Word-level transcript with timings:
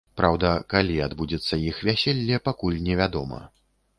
Праўда, 0.19 0.53
калі 0.73 0.95
адбудзецца 1.07 1.59
іх 1.69 1.83
вяселле, 1.89 2.39
пакуль 2.47 2.79
невядома. 2.87 3.45